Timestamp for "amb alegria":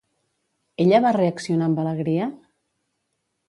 1.67-2.33